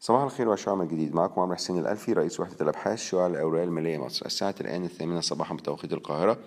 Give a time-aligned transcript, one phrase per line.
[0.00, 3.98] صباح الخير وعشاء من جديد؟ معكم عمرو حسين الألفي رئيس وحدة الأبحاث شعاع الأوراق المالية
[3.98, 4.26] مصر.
[4.26, 6.38] الساعة الآن الثامنة صباحا بتوقيت القاهرة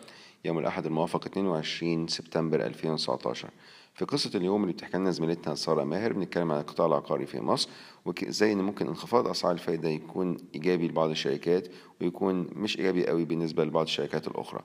[0.46, 3.50] يوم الأحد الموافق 22 سبتمبر 2019
[3.98, 7.70] في قصة اليوم اللي بتحكي لنا زميلتنا سارة ماهر بنتكلم عن القطاع العقاري في مصر
[8.06, 11.68] وازاي إن ممكن انخفاض أسعار الفايدة يكون إيجابي لبعض الشركات
[12.02, 14.62] ويكون مش إيجابي قوي بالنسبة لبعض الشركات الأخرى.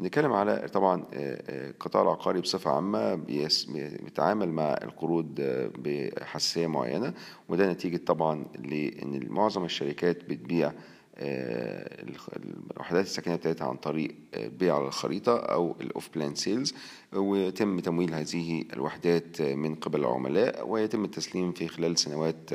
[0.00, 5.34] بنتكلم على طبعا القطاع العقاري بصفة عامة بيتعامل مع القروض
[5.78, 7.14] بحساسية معينة
[7.48, 10.72] وده نتيجة طبعا لأن معظم الشركات بتبيع
[11.16, 16.74] الوحدات السكنية بتاعتها عن طريق بيع على الخريطة أو ال off-plan sales
[17.12, 22.50] ويتم تمويل هذه الوحدات من قبل العملاء ويتم التسليم في خلال سنوات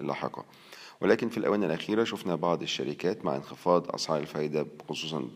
[0.00, 0.44] لاحقة.
[1.00, 5.28] ولكن في الآونة الأخيرة شفنا بعض الشركات مع انخفاض أسعار الفائدة خصوصا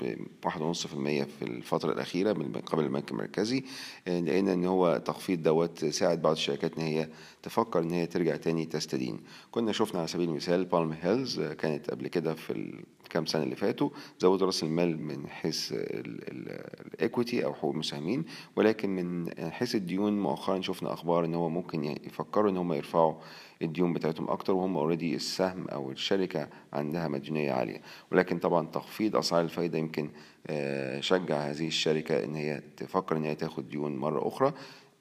[0.42, 3.64] بواحد ونص في المية في الفترة الأخيرة من قبل البنك المركزي
[4.06, 7.08] لقينا إن هو تخفيض دوت ساعد بعض الشركات إن هي
[7.42, 9.20] تفكر إن هي ترجع تاني تستدين.
[9.50, 13.90] كنا شفنا على سبيل المثال بالم هيلز كانت قبل كده في الكام سنة اللي فاتوا
[14.18, 18.24] زودوا رأس المال من حيث ال equity أو حقوق المساهمين
[18.56, 23.14] ولكن من حيث الديون مؤخرا شفنا أخبار إن هو ممكن يفكروا إن هم يرفعوا
[23.62, 27.82] الديون بتاعتهم أكتر وهم already السهم أو الشركة عندها مديونيه عالية.
[28.12, 30.10] ولكن طبعا تخفيض أسعار الفايدة يمكن
[31.00, 34.52] شجع هذه الشركة إن هي تفكر إن هي تاخد ديون مرة أخرى.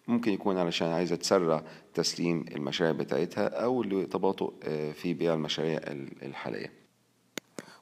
[0.08, 4.54] ممكن يكون علشان عايزة تسرع تسليم المشاريع بتاعتها أو لتباطؤ
[4.94, 5.80] في بيع المشاريع
[6.24, 6.80] الحالية.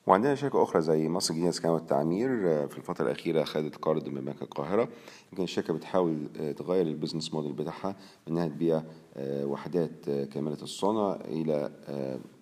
[0.08, 2.30] وعندنا شركة أخرى زي مصر الجديدة للإسكان والتعمير
[2.68, 4.90] في الفترة الأخيرة خدت قرض من بنك القاهرة.
[5.32, 7.96] يمكن الشركة بتحاول تغير ال business model بتاعها
[8.28, 8.84] إنها تبيع
[9.20, 11.72] وحدات كاملة الصنع إلى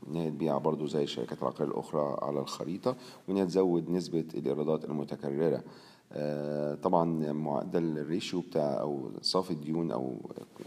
[0.07, 2.95] إنها تبيع برضو زي الشركات العقارية الأخرى على الخريطة
[3.27, 5.63] وإنها تزود نسبة الإيرادات المتكررة.
[6.83, 10.17] طبعا معدل ال ratio بتاع أو صافي الديون أو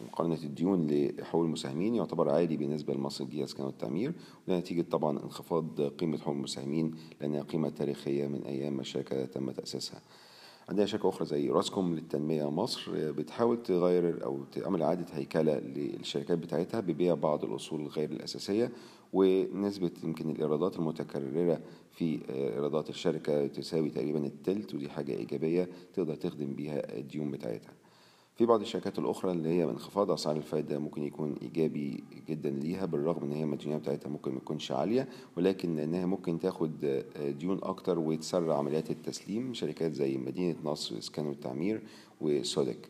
[0.06, 4.12] مقارنة الديون لحقوق المساهمين يعتبر عالي بالنسبة لمصر الجديده للاسكان والتعمير
[4.48, 9.50] وده نتيجة طبعا انخفاض قيمة حقوق المساهمين لأنها قيمة تاريخية من أيام ما الشركة تم
[9.50, 10.00] تأسيسها.
[10.68, 16.80] عندنا شركة أخرى زي أوراسكوم للتنمية مصر بتحاول تغير أو تعمل إعادة هيكلة للشركات بتاعتها
[16.80, 18.72] ببيع بعض الأصول غير الأساسية
[19.12, 26.54] ونسبة يمكن الإيرادات المتكررة في إيرادات الشركة تساوي تقريبا التلت ودي حاجة إيجابية تقدر تخدم
[26.54, 27.72] بيها الديون بتاعتها.
[28.38, 33.22] في بعض الشركات الأخرى اللي هي انخفاض أسعار الفائدة ممكن يكون إيجابي جدا ليها بالرغم
[33.22, 37.02] إن هي المديونية بتاعتها ممكن ما تكونش عالية ولكن لأنها ممكن تاخد
[37.38, 39.54] ديون أكتر وتسرع عمليات التسليم.
[39.54, 41.82] شركات زي مدينة نصر الإسكان والتعمير
[42.20, 42.88] وسودك.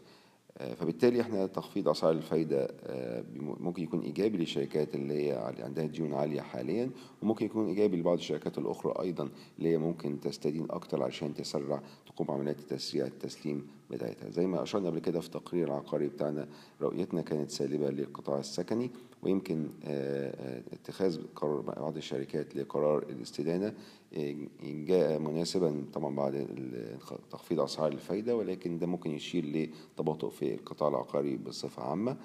[0.76, 2.68] فبالتالي إحنا تخفيض أسعار الفايدة
[3.40, 6.90] ممكن يكون إيجابي للشركات اللي هي عندها ديون عالية حاليا
[7.22, 12.30] وممكن يكون إيجابي لبعض الشركات الأخرى أيضا اللي هي ممكن تستدين أكتر عشان تسرع تقوم
[12.30, 16.48] عمليات تسريع التسليم بتاعتها زي ما أشرنا قبل كده في التقرير العقاري بتاعنا
[16.80, 18.90] رؤيتنا كانت سالبة للقطاع السكني
[19.22, 19.68] ويمكن
[20.72, 23.74] اتخاذ قرار بعض الشركات لقرار الاستدانة
[24.62, 26.46] جاء مناسبا طبعا بعد
[27.30, 32.16] تخفيض أسعار الفايدة ولكن ده ممكن يشير لتباطؤ في القطاع العقاري بصفة عامة.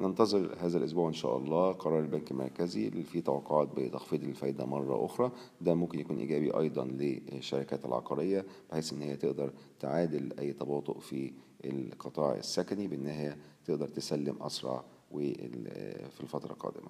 [0.00, 1.72] ننتظر هذا الأسبوع إن شاء الله.
[1.72, 5.32] قرار البنك المركزي اللي فيه توقعات بتخفيض الفايدة مرة أخرى.
[5.60, 11.32] ده ممكن يكون إيجابي أيضا للشركات العقارية بحيث إن هي تقدر تعادل أي تباطؤ في
[11.64, 16.88] القطاع السكني بإن هي تقدر تسلم أسرع في الفترة القادمة.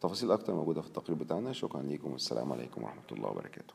[0.00, 1.52] تفاصيل أكتر موجودة في التقرير بتاعنا.
[1.52, 3.74] شكرا لكم والسلام عليكم ورحمة الله وبركاته.